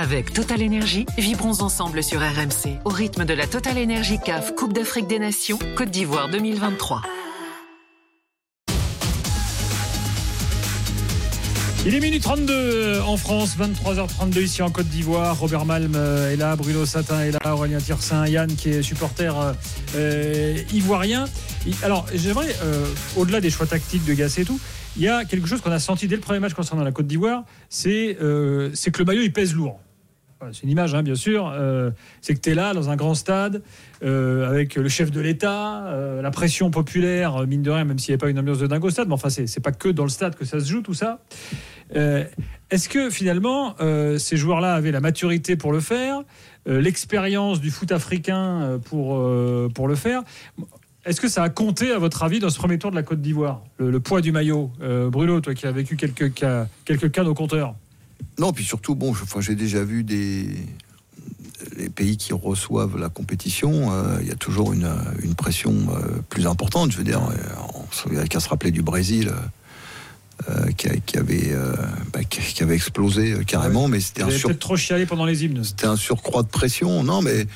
[0.00, 4.72] Avec Total Énergie, vibrons ensemble sur RMC au rythme de la Total Énergie CAF Coupe
[4.72, 7.02] d'Afrique des Nations Côte d'Ivoire 2023.
[11.84, 15.36] Il est minuit 32 en France, 23h32 ici en Côte d'Ivoire.
[15.36, 19.34] Robert Malm est là, Bruno Satin est là, Aurélien Tirsin, Yann qui est supporter
[19.96, 21.24] euh, ivoirien.
[21.82, 22.86] Alors j'aimerais, euh,
[23.16, 24.60] au-delà des choix tactiques de Gassé et tout,
[24.96, 27.08] il y a quelque chose qu'on a senti dès le premier match concernant la Côte
[27.08, 29.80] d'Ivoire, c'est euh, que le maillot il pèse lourd
[30.52, 31.50] c'est une image, hein, bien sûr.
[31.52, 33.62] Euh, c'est que tu es là, dans un grand stade,
[34.04, 38.12] euh, avec le chef de l'État, euh, la pression populaire, mine de rien, même s'il
[38.12, 39.08] n'y a pas une ambiance de dingue au stade.
[39.08, 41.20] Mais enfin, c'est pas que dans le stade que ça se joue, tout ça.
[42.70, 43.74] Est-ce que finalement,
[44.18, 46.20] ces joueurs-là avaient la maturité pour le faire,
[46.66, 49.24] l'expérience du foot africain pour,
[49.74, 50.22] pour le faire?
[51.06, 53.22] Est-ce que ça a compté, à votre avis, dans ce premier tour de la Côte
[53.22, 54.70] d'Ivoire, le, poids du maillot
[55.10, 57.74] Bruno, toi qui as vécu quelques cas, quelques cas nos compteurs
[58.38, 60.48] non, puis surtout, bon, j'ai déjà vu des
[61.76, 64.88] les pays qui reçoivent la compétition, euh, il y a toujours une,
[65.36, 66.90] pression euh, plus importante.
[66.90, 69.32] Je veux dire, euh, on n'a qu'à se rappeler du Brésil.
[70.76, 71.52] Qui, avait,
[72.12, 74.56] bah, qui, avait explosé carrément, mais c'était un sur...
[74.58, 75.62] trop chialé pendant les hymnes.
[75.64, 77.02] C'était un surcroît de pression.
[77.02, 77.46] Non, mais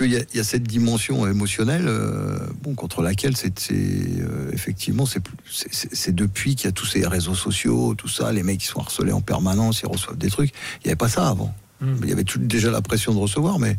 [0.00, 6.14] il y, y, a cette dimension émotionnelle, euh, bon, contre laquelle c'est euh, effectivement c'est
[6.14, 9.12] depuis qu'il y a tous ces réseaux sociaux, tout ça, les mecs qui sont harcelés
[9.12, 10.50] en permanence, ils reçoivent des trucs.
[10.50, 11.54] Il n'y avait pas ça avant.
[11.80, 11.96] Hmm.
[12.02, 13.76] Il y avait déjà la pression de recevoir, mais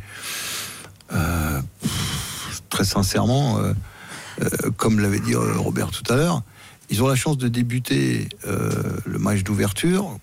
[1.14, 1.62] euh,
[2.70, 3.60] très sincèrement,
[4.78, 6.44] comme l'avait dit Robert tout à l'heure,
[6.90, 10.20] ils ont la chance de débuter le match d'ouverture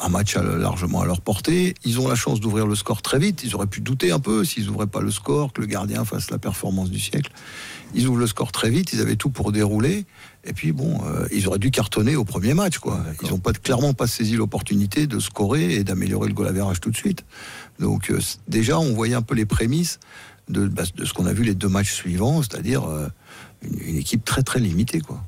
[0.00, 1.74] un match largement à leur portée.
[1.84, 3.42] Ils ont la chance d'ouvrir le score très vite.
[3.44, 6.30] Ils auraient pu douter un peu s'ils n'ouvraient pas le score, que le gardien fasse
[6.30, 7.32] la performance du siècle.
[7.94, 8.92] Ils ouvrent le score très vite.
[8.92, 10.04] Ils avaient tout pour dérouler.
[10.44, 12.78] Et puis bon, euh, ils auraient dû cartonner au premier match.
[12.78, 13.02] Quoi.
[13.22, 16.90] Ils n'ont pas, clairement pas saisi l'opportunité de scorer et d'améliorer le goal average tout
[16.90, 17.24] de suite.
[17.80, 19.98] Donc euh, déjà, on voyait un peu les prémices
[20.48, 23.08] de, bah, de ce qu'on a vu les deux matchs suivants, c'est-à-dire euh,
[23.62, 25.00] une, une, équipe très très limitée.
[25.00, 25.24] Quoi.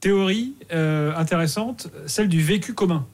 [0.00, 3.06] Théorie intéressante, celle du vécu commun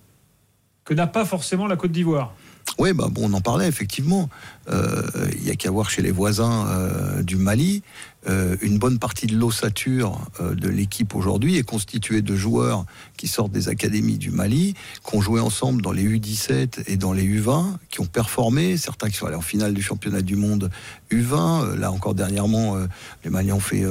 [0.84, 2.34] que n'a pas forcément la Côte d'Ivoire.
[2.78, 4.28] Oui, bah bon, on en parlait effectivement.
[4.68, 5.02] Euh,
[5.32, 7.82] il y a qu'à voir chez les voisins euh, du Mali.
[8.26, 12.86] Euh, une bonne partie de l'ossature de l'équipe aujourd'hui est constituée de joueurs
[13.16, 14.74] qui sortent des académies du Mali,
[15.06, 18.76] qui ont joué ensemble dans les U17 et dans les U20, qui ont performé.
[18.76, 20.70] Certains qui sont allés en finale du championnat du monde
[21.10, 21.74] U20.
[21.74, 22.76] Là encore dernièrement,
[23.24, 23.84] les Maliens ont fait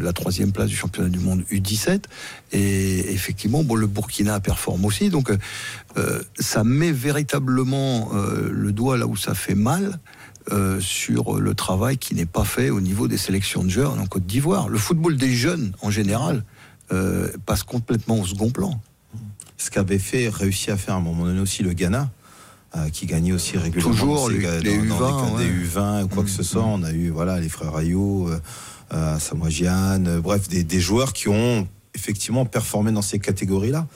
[0.00, 2.04] la troisième place du championnat du monde U17.
[2.52, 5.10] Et effectivement, bon, le Burkina performe aussi.
[5.10, 5.30] Donc,
[6.38, 8.10] ça met véritablement
[8.50, 9.98] le doigt là où ça fait mal.
[10.52, 14.06] Euh, sur le travail qui n'est pas fait au niveau des sélections de jeunes en
[14.06, 14.70] Côte d'Ivoire.
[14.70, 16.44] Le football des jeunes, en général,
[16.92, 18.80] euh, passe complètement au second plan.
[19.58, 22.10] Ce qu'avait fait, réussi à faire à un moment donné aussi le Ghana,
[22.74, 26.64] euh, qui gagnait aussi régulièrement Toujours les, U20, des U20 ou quoi que ce soit.
[26.64, 28.30] On a eu voilà les frères Ayou,
[28.92, 33.86] euh, bref des, des, joueurs qui ont effectivement performé dans ces catégories-là.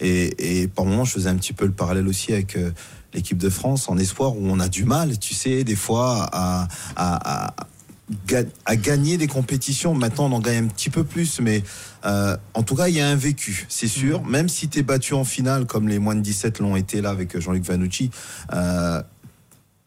[0.00, 2.56] Et, et, par moments, je faisais un petit peu le parallèle aussi avec
[3.14, 6.68] l'équipe de France en espoir où on a du mal, tu sais, des fois à,
[6.96, 7.54] à,
[8.66, 9.94] à, gagner des compétitions.
[9.94, 11.62] Maintenant, on en gagne un petit peu plus, mais
[12.04, 14.22] euh, en tout cas, il y a un vécu, c'est sûr.
[14.22, 14.30] Mmh.
[14.30, 17.10] Même si tu es battu en finale, comme les moins de 17 l'ont été là
[17.10, 18.10] avec Jean-Luc Vanucci,
[18.52, 19.02] euh,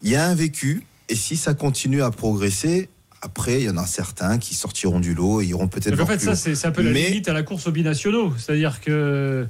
[0.02, 0.86] il y a un vécu.
[1.10, 2.88] Et si ça continue à progresser,
[3.20, 5.98] après, il y en a certains qui sortiront du lot et iront peut-être.
[5.98, 8.34] En fait, ça, c'est un peu la limite à la course aux binationaux.
[8.36, 9.46] C'est-à-dire que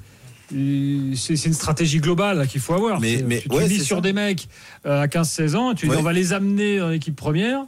[0.50, 3.00] c'est une stratégie globale qu'il faut avoir.
[3.00, 4.48] Mais, mais tu, tu sur des mecs
[4.86, 7.64] euh, à 15-16 ans, tu dis on va les amener dans l'équipe première.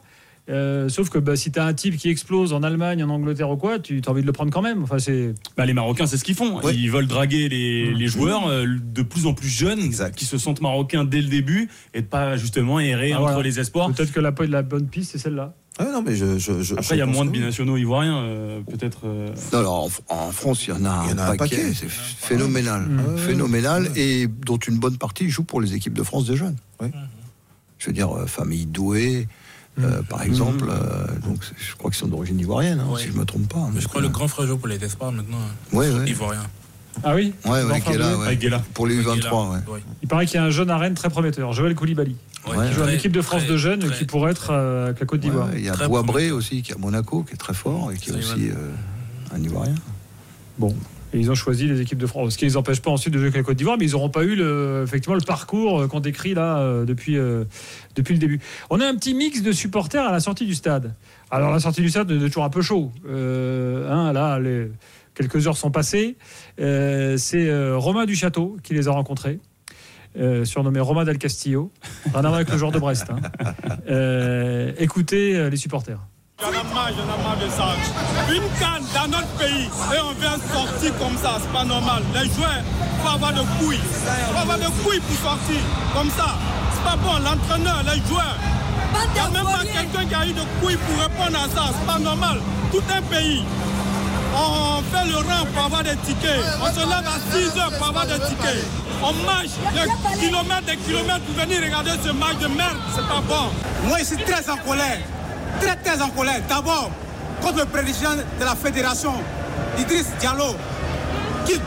[0.48, 3.50] Euh, sauf que bah, si tu as un type qui explose en Allemagne, en Angleterre
[3.50, 4.82] ou quoi, tu as envie de le prendre quand même.
[4.84, 5.34] Enfin, c'est...
[5.56, 6.60] Bah, les Marocains, c'est ce qu'ils font.
[6.70, 8.06] Ils veulent draguer les, mmh.
[8.06, 12.02] joueurs euh, de plus en plus jeunes qui se sentent marocains dès le début et
[12.02, 13.90] de pas justement errer ah, entre les espoirs.
[13.92, 15.54] Peut-être que la, la bonne piste, c'est celle-là.
[15.78, 19.00] Ah non, mais je, Après, il y a moins de binationaux ivoiriens, euh, peut-être.
[19.04, 19.28] Euh.
[19.52, 21.72] alors, en, France, il y en a, un, paquet.
[21.74, 22.82] C'est phénoménal.
[22.82, 23.18] Mmh.
[23.18, 26.56] Phénoménal, et dont une bonne partie joue pour les équipes de France des jeunes.
[27.78, 29.28] Je veux dire, euh, famille douée.
[29.78, 29.84] Mmh.
[30.08, 31.20] par exemple, mmh.
[31.28, 33.68] donc je crois qu'ils sont d'origine ivoirienne, hein, si je ne me trompe pas.
[33.76, 35.36] je crois que le grand frère joue pour les espoirs maintenant.
[35.70, 36.08] Oui, oui.
[36.12, 36.46] Ivoirien.
[37.04, 39.60] Ah oui Ouais, ouais, Pour les U23,
[40.02, 42.16] Il paraît qu'il y a un jeune arène très prometteur, Joël Koulibaly.
[42.48, 45.48] Ouais, joue l'équipe de France de jeunes qui pourrait être euh, avec la Côte d'Ivoire.
[45.54, 48.10] il y a Boisbré aussi qui est à Monaco, qui est très fort et qui
[48.10, 48.70] est aussi euh,
[49.34, 49.74] un Ivoirien.
[50.58, 50.74] Bon.
[51.12, 52.32] Et ils ont choisi les équipes de France.
[52.32, 53.92] Ce qui ne les empêche pas ensuite de jouer avec la Côte d'Ivoire, mais ils
[53.92, 57.16] n'auront pas eu le, effectivement le parcours euh, qu'on décrit là depuis,
[57.96, 58.40] depuis le début.
[58.70, 60.94] On a un petit mix de supporters à la sortie du stade.
[61.30, 62.92] Alors la sortie du stade est toujours un peu chaud.
[63.08, 64.68] Hein, là, les,
[65.16, 66.16] quelques heures sont passées.
[66.58, 69.40] C'est Romain Duchâteau qui les a rencontrés.
[70.44, 71.72] surnommé Romain Del Castillo.
[72.04, 73.06] Rien à voir avec le joueur de Brest.
[73.10, 73.20] Hein.
[74.78, 75.98] écoutez les supporters.
[76.38, 77.72] J'en ai marre, j'en ai marre de ça.
[78.28, 82.02] Une canne dans notre pays et on vient sortir comme ça, c'est pas normal.
[82.12, 83.80] Les joueurs, il faut avoir de couilles.
[83.80, 85.60] Il faut avoir de couilles pour sortir
[85.94, 86.36] comme ça.
[86.74, 88.36] C'est pas bon, l'entraîneur, les joueurs.
[89.08, 91.72] Il n'y a même pas quelqu'un qui a eu de couilles pour répondre à ça,
[91.72, 92.38] c'est pas normal.
[92.70, 93.42] Tout un pays,
[94.36, 96.44] on fait le rang pour avoir des tickets.
[96.60, 98.64] On se lève à 6 heures pour avoir des tickets.
[99.02, 103.20] On marche des kilomètres, des kilomètres pour venir regarder ce match de merde, c'est pas
[103.26, 103.50] bon.
[103.88, 104.98] Moi, je suis très en colère
[105.60, 106.40] très très en colère.
[106.48, 106.90] D'abord,
[107.40, 109.12] contre le président de la fédération,
[109.78, 110.56] Idriss Diallo,
[111.44, 111.60] qu'il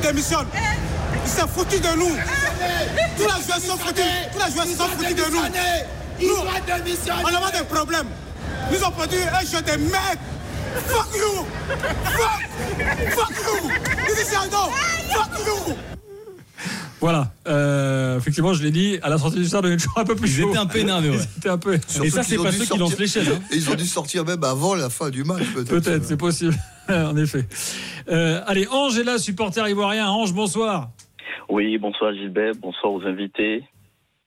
[0.00, 0.46] démissionne.
[1.24, 2.16] Il s'est foutu de nous.
[3.16, 4.04] Tous les joueurs sont foutus.
[4.32, 5.40] Tous les joueurs sont foutus de nous.
[6.20, 8.08] nous on a des problèmes.
[8.70, 10.18] Nous avons produit un jeu de merde.
[10.74, 11.44] Fuck you!
[12.04, 12.42] Fuck!
[13.10, 13.70] Fuck you!
[14.02, 14.70] Idriss Diallo!
[15.12, 15.74] Fuck you!
[17.00, 17.32] Voilà.
[17.46, 20.16] Euh, effectivement, je l'ai dit, à la sortie du stade, on est toujours un peu
[20.16, 20.46] plus chaud.
[20.46, 21.10] Ils étaient un peu énervés.
[21.10, 21.50] Ouais.
[21.50, 21.74] un peu...
[21.74, 23.28] Et ça, c'est pas ceux qui lancent les chaises.
[23.28, 23.40] Hein.
[23.52, 25.68] Ils ont dû sortir même avant la fin du match, peut-être.
[25.68, 26.54] Peut-être, c'est possible.
[26.88, 27.44] en effet.
[28.08, 30.08] Euh, allez, Ange est là, supporter ivoirien.
[30.08, 30.90] Ange, bonsoir.
[31.48, 33.64] Oui, bonsoir Gilbert, bonsoir aux invités.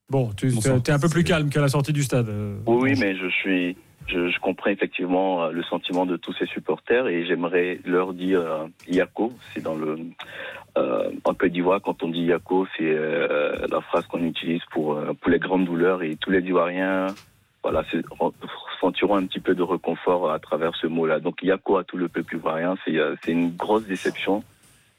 [0.09, 2.29] Bon, tu es un peu plus calme qu'à la sortie du stade.
[2.29, 3.77] Euh, oui, mais je suis.
[4.07, 9.61] Je, comprends effectivement le sentiment de tous ces supporters et j'aimerais leur dire Yako, c'est
[9.61, 9.97] dans le
[10.77, 14.93] euh, en Côte d'Ivoire, quand on dit Yako, c'est euh, la phrase qu'on utilise pour,
[14.93, 17.07] euh, pour les grandes douleurs et tous les Ivoiriens
[17.63, 17.83] voilà,
[18.79, 21.19] sentiront un petit peu de réconfort à travers ce mot-là.
[21.19, 24.43] Donc Yako à tout le peuple ivoirien, c'est une grosse déception,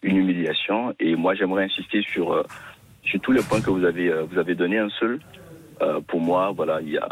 [0.03, 0.95] une humiliation.
[0.99, 2.45] Et moi, j'aimerais insister sur,
[3.05, 5.21] sur tous les points que vous avez, vous avez donné un seul.
[6.09, 7.09] pour moi, voilà, il y a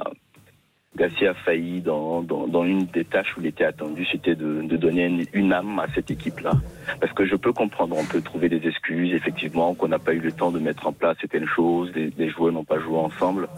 [0.97, 2.25] Gassi a failli dans,
[2.65, 6.11] une des tâches où il était attendu, c'était de, de, donner une, âme à cette
[6.11, 6.53] équipe-là.
[7.01, 10.21] Parce que je peux comprendre, on peut trouver des excuses, effectivement, qu'on n'a pas eu
[10.21, 13.49] le temps de mettre en place certaines choses, les, joueurs n'ont pas joué ensemble.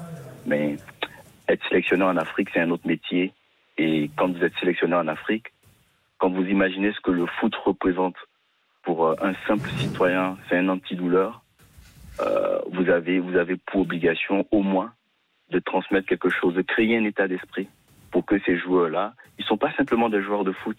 [0.46, 0.76] Mais
[1.49, 3.32] être sélectionné en Afrique, c'est un autre métier.
[3.79, 5.46] Et quand vous êtes sélectionné en Afrique,
[6.19, 8.17] quand vous imaginez ce que le foot représente
[8.82, 11.43] pour euh, un simple citoyen, c'est un antidouleur,
[12.20, 14.93] euh, vous, avez, vous avez pour obligation au moins
[15.50, 17.69] de transmettre quelque chose, de créer un état d'esprit
[18.11, 20.79] pour que ces joueurs-là, ils sont pas simplement des joueurs de foot.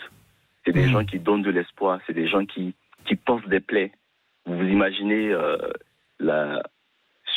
[0.66, 0.92] C'est des mmh.
[0.92, 2.76] gens qui donnent de l'espoir, c'est des gens qui,
[3.06, 3.92] qui pensent des plaies.
[4.46, 5.58] Vous vous imaginez euh,
[6.20, 6.62] la,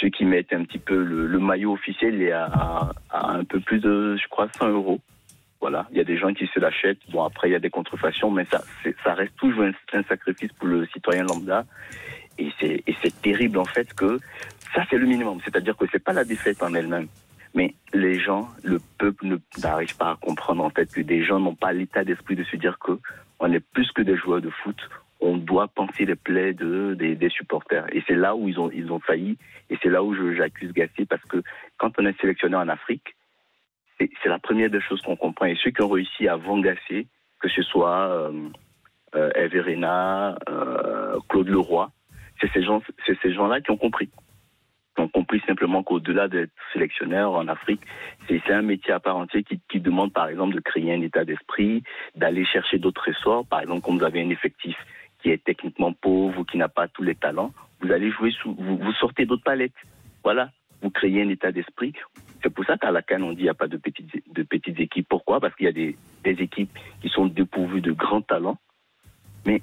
[0.00, 4.17] ceux qui mettent un petit peu le, maillot officiel, est à, un peu plus de,
[4.17, 5.00] je crois, 100 euros.
[5.61, 6.99] Voilà, il y a des gens qui se l'achètent.
[7.11, 8.62] Bon, après, il y a des contrefactions, mais ça,
[9.05, 11.64] ça reste toujours un, un, sacrifice pour le citoyen lambda.
[12.38, 14.19] Et c'est terrible, en fait, que
[14.75, 15.38] ça, c'est le minimum.
[15.44, 17.06] C'est-à-dire que c'est pas la défaite en elle-même.
[17.54, 21.54] Mais les gens, le peuple n'arrive pas à comprendre en fait que des gens n'ont
[21.54, 22.99] pas l'état d'esprit de se dire que
[23.40, 24.76] on est plus que des joueurs de foot.
[25.20, 27.87] On doit penser les plaies de, des, supporters.
[27.94, 29.37] Et c'est là où ils ont, ils ont failli.
[29.70, 31.43] Et c'est là où j'accuse Gassier parce que
[31.76, 33.14] quand on est sélectionné en Afrique,
[33.98, 35.46] c'est la première des choses qu'on comprend.
[35.46, 37.06] Et ceux qui ont réussi vendre Gassier,
[37.40, 38.48] que ce soit euh,
[39.14, 41.90] euh, euh, Claude Leroy,
[42.40, 44.10] c'est ces gens, c'est ces gens-là qui ont compris
[44.98, 47.80] ont compris simplement qu'au-delà d'être sélectionneur en Afrique,
[48.28, 51.82] c'est un métier à part entière qui, demande par exemple de créer un état d'esprit,
[52.14, 53.46] d'aller chercher d'autres ressorts.
[53.46, 54.76] Par exemple, quand vous avez un effectif
[55.22, 58.54] qui est techniquement pauvre ou qui n'a pas tous les talents, vous allez jouer sous,
[58.54, 59.72] vous, sortez d'autres palettes.
[60.22, 60.50] Voilà,
[60.82, 61.92] vous créez un état d'esprit.
[62.42, 64.43] C'est pour ça qu'à la Cannes, on dit qu'il n'y a pas de petites, de
[64.43, 65.08] petites équipes.
[65.08, 65.40] Pourquoi?
[65.40, 68.58] Parce qu'il y a des, des équipes qui sont dépourvues de grands talents,
[69.46, 69.62] mais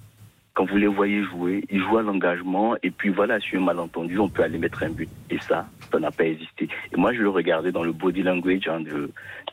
[0.60, 4.20] quand vous les voyez jouer, ils jouent à l'engagement et puis voilà, sur un malentendu,
[4.20, 5.08] on peut aller mettre un but.
[5.30, 6.68] Et ça, ça n'a pas existé.
[6.92, 8.82] Et moi, je le regardais dans le body language hein,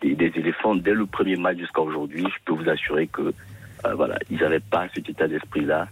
[0.03, 2.25] des, éléphants dès le premier match jusqu'à aujourd'hui.
[2.25, 5.87] Je peux vous assurer que euh, voilà, ils n'avaient pas cet état d'esprit-là.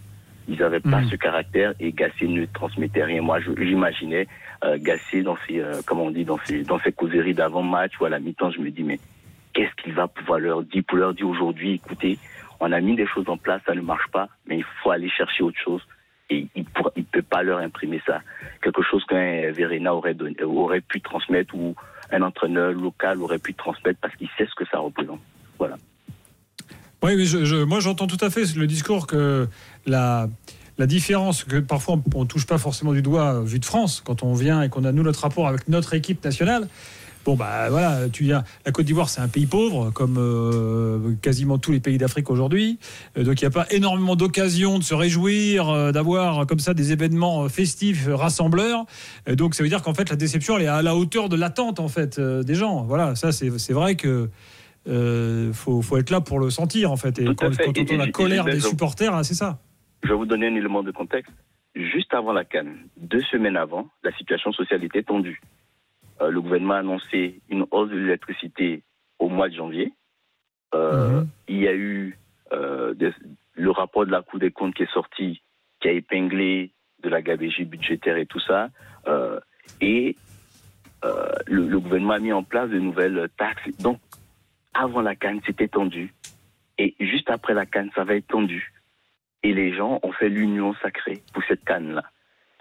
[0.49, 1.07] Ils n'avaient pas mhm.
[1.07, 3.21] ce caractère et Gassé ne transmettait rien.
[3.21, 4.27] Moi, j'imaginais
[4.65, 8.05] euh, Gassé dans ses, euh, comment on dit, dans ses, dans ses causeries d'avant-match ou
[8.05, 8.51] à la mi-temps.
[8.51, 8.99] Je me dis, mais
[9.53, 12.19] qu'est-ce qu'il va pouvoir leur dire pour leur dire aujourd'hui, écoutez,
[12.65, 15.09] on a mis des choses en place, ça ne marche pas, mais il faut aller
[15.09, 15.81] chercher autre chose.
[16.31, 16.65] Et il
[16.97, 18.21] ne peut pas leur imprimer ça.
[18.63, 21.75] Quelque chose qu'un Verena aurait, aurait pu transmettre ou
[22.11, 25.19] un entraîneur local aurait pu transmettre parce qu'il sait ce que ça représente.
[25.59, 25.75] Voilà.
[27.03, 29.47] Oui, moi j'entends tout à fait le discours que
[29.85, 30.27] la,
[30.79, 34.23] la différence, que parfois on ne touche pas forcément du doigt vu de France, quand
[34.23, 36.67] on vient et qu'on a nous notre rapport avec notre équipe nationale,
[37.25, 38.43] Bon, bah voilà, tu viens.
[38.67, 42.77] La Côte d'Ivoire, c'est un pays pauvre, comme euh, quasiment tous les pays d'Afrique aujourd'hui.
[43.17, 46.75] Euh, donc, il n'y a pas énormément d'occasions de se réjouir, euh, d'avoir comme ça
[46.75, 48.85] des événements festifs, rassembleurs.
[49.27, 51.79] donc, ça veut dire qu'en fait, la déception, elle est à la hauteur de l'attente,
[51.79, 52.83] en fait, des gens.
[52.83, 54.29] Voilà, ça, c'est vrai que.
[54.85, 57.17] faut, faut, être là pour le sentir en fait.
[57.17, 59.57] Et quand, on entend la colère des supporters, hein, c'est ça.
[60.03, 61.33] Je vais vous donner un élément de contexte.
[61.73, 65.41] juste avant la Cannes, deux semaines avant, la situation sociale était tendue.
[66.21, 68.83] Euh, le gouvernement a annoncé une hausse de l'électricité
[69.19, 69.93] au mois de janvier.
[70.73, 71.27] Euh, mhm.
[71.47, 72.17] Il y a eu
[72.53, 72.93] euh,
[73.53, 75.41] le rapport de la Cour des comptes qui est sorti,
[75.79, 76.71] qui a épinglé
[77.03, 78.69] de la gabégie budgétaire et tout ça.
[79.81, 80.15] et
[81.47, 83.69] le, le, gouvernement a mis en place de nouvelles taxes.
[83.79, 83.99] Donc,
[84.73, 86.11] avant la Cannes, c'était tendu.
[86.79, 88.73] Et juste après la Cannes, ça va être tendu.
[89.43, 92.03] Et les gens ont fait l'union sacrée pour cette Cannes-là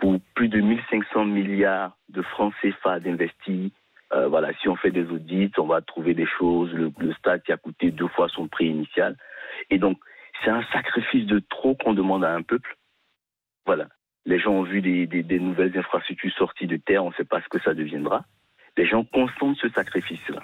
[0.05, 3.73] pour plus de 1500 milliards de francs CFA d'investis.
[4.13, 6.71] Euh, voilà, si on fait des audits, on va trouver des choses.
[6.75, 9.17] Le, stade qui a coûté deux fois son prix initial.
[9.71, 9.97] Et donc,
[10.43, 12.77] c'est un sacrifice de trop qu'on demande à un peuple.
[13.65, 13.89] Voilà.
[14.27, 17.49] Les gens ont vu des, nouvelles infrastructures sorties de terre, on ne sait pas ce
[17.49, 18.27] que ça deviendra.
[18.77, 20.43] Les gens consentent ce sacrifice-là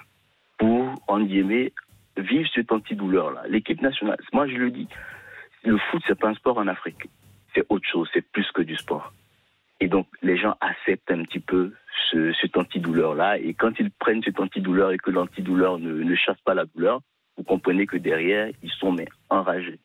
[0.56, 1.74] pour, en guillemets,
[2.16, 3.42] vivre cette antidouleur-là.
[3.46, 4.88] L'équipe nationale, moi je le dis,
[5.64, 7.10] le foot, c'est pas un sport en Afrique.
[7.54, 9.12] C'est autre chose, c'est plus que du sport.
[9.80, 11.72] Et donc, les gens acceptent un petit peu
[12.10, 13.38] ce, cet antidouleur-là.
[13.38, 17.00] Et quand ils prennent cet antidouleur et que l'antidouleur ne, ne chasse pas la douleur,
[17.36, 19.78] vous comprenez que derrière, ils sont mais enragés.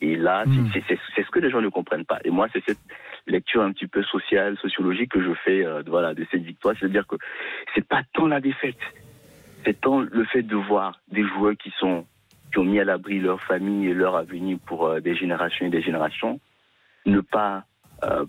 [0.00, 0.70] Et là, hmm.
[0.88, 2.18] c'est ce que les gens ne comprennent pas.
[2.24, 2.78] Et moi, c'est cette
[3.26, 6.74] lecture un petit peu sociale, sociologique que je fais euh, voilà, de cette victoire.
[6.78, 7.16] C'est-à-dire que
[7.74, 8.78] c'est pas tant la défaite,
[9.64, 12.06] c'est tant le fait de voir des joueurs qui sont
[12.52, 15.70] qui ont mis à l'abri leur famille et leur avenir pour euh, des générations et
[15.70, 16.40] des générations,
[17.04, 17.64] ne pas
[18.04, 18.24] euh,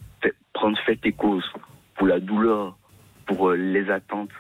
[0.60, 1.50] prendre fait et cause
[1.96, 2.78] pour la douleur,
[3.26, 4.32] pour euh, les attentes,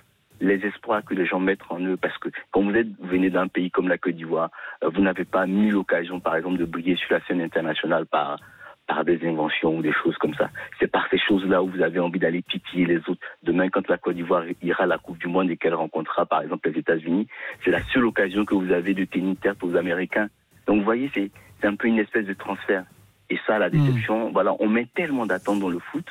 [0.41, 1.95] les espoirs que les gens mettent en eux.
[1.95, 4.49] Parce que quand vous, êtes, venez d'un pays comme la Côte d'Ivoire,
[4.83, 8.37] euh, vous n'avez pas mis l'occasion, par exemple, de briller sur la scène internationale par,
[8.85, 10.49] par des inventions ou des choses comme ça.
[10.77, 13.25] C'est par ces choses-là où vous avez envie d'aller titiller les autres.
[13.43, 16.41] Demain, quand la Côte d'Ivoire ira à la Coupe du Monde et qu'elle rencontrera, par
[16.41, 17.27] exemple, les États-Unis,
[17.63, 20.27] c'est la seule occasion que vous avez de tenir tête aux Américains.
[20.67, 21.31] Donc, vous voyez, c'est
[21.65, 22.83] un peu une espèce de transfert.
[23.29, 24.33] Et ça, la déception, hmm.
[24.33, 26.05] voilà, on met tellement d'attentes dans le foot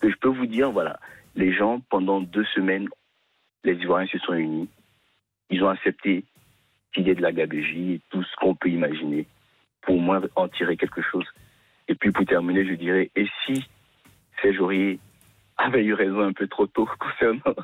[0.00, 0.98] que je peux vous dire, voilà,
[1.34, 2.88] les gens, pendant deux semaines,
[3.64, 4.68] les Ivoiriens se sont unis.
[5.50, 6.24] Ils ont accepté
[6.96, 9.26] l'idée de la gabégie et tout ce qu'on peut imaginer
[9.82, 11.26] pour au moins en tirer quelque chose.
[11.88, 13.66] Et puis pour terminer, je dirais, et si
[14.40, 14.98] ces Aurier
[15.56, 17.54] avait eu raison un peu trop tôt concernant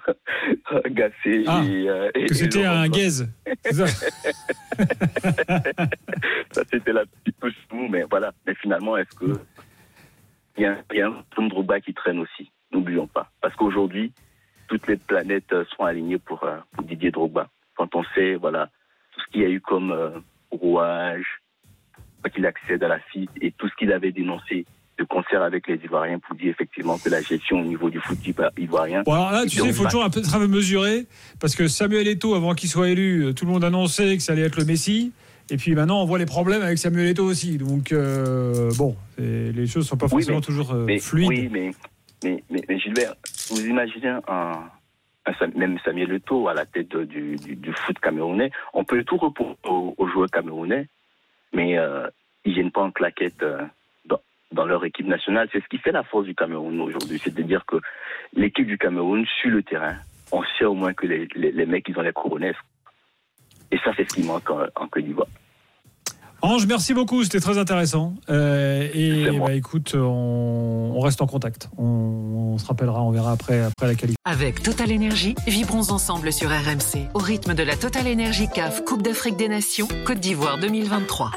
[0.87, 3.29] Gassé ah, et, euh, Que c'était un gaze.
[3.71, 3.87] ça,
[6.71, 8.33] c'était la petite touche mou, mais voilà.
[8.47, 9.39] Mais finalement, est-ce que.
[10.57, 13.31] Il y a, il y a un Drogba qui traîne aussi, n'oublions pas.
[13.41, 14.13] Parce qu'aujourd'hui,
[14.67, 17.49] toutes les planètes euh, sont alignées pour, euh, pour, Didier Drogba.
[17.77, 18.69] Quand on sait, voilà,
[19.13, 19.95] tout ce qu'il y a eu comme
[20.51, 21.41] rouage,
[22.29, 24.67] qu'il accède à la FIT et tout ce qu'il avait dénoncé
[24.99, 28.19] de concert avec les Ivoiriens pour dire effectivement que la gestion au niveau du foot
[28.59, 29.03] ivoirien.
[29.05, 31.07] Bon alors là, tu sais, il faut toujours un peu, mesurer
[31.41, 34.33] parce que Samuel Eto'o, avant qu'il soit élu, euh, tout le monde annonçait que ça
[34.33, 35.13] allait être le Messi.
[35.51, 37.59] Et puis maintenant, on voit les problèmes avec Samuel Eto'o aussi.
[37.59, 41.29] Donc, euh, bon, les choses ne sont pas forcément toujours euh, fluides.
[41.29, 41.71] Oui, mais,
[42.23, 43.15] mais, mais, Gilbert,
[43.51, 44.71] vous imaginez un,
[45.55, 50.09] même Samuel Eto'o à la tête du, du, foot camerounais, on peut tout reposer aux,
[50.13, 50.89] joueurs camerounais,
[51.53, 51.73] mais
[52.45, 53.45] ils ne viennent pas en claquette
[54.53, 55.49] dans leur équipe nationale.
[55.53, 57.21] C'est ce qui fait la force du Cameroun aujourd'hui.
[57.23, 57.77] C'est-à-dire que
[58.35, 59.97] l'équipe du Cameroun, sur le terrain,
[60.33, 62.45] on sait au moins que les, les, mecs, ils ont les couronnes.
[62.45, 65.29] Et ça, c'est ce qui manque en, en Côte d'Ivoire.
[66.41, 68.15] Ange, merci beaucoup, c'était très intéressant.
[68.31, 71.69] Euh, et bah, écoute, on, reste en contact.
[71.79, 74.17] On, se rappellera, on verra après, après la qualité.
[74.25, 79.03] Avec Total Énergie, vibrons ensemble sur RMC au rythme de la Total Énergie CAF Coupe
[79.03, 81.33] d'Afrique des Nations Côte d'Ivoire 2023.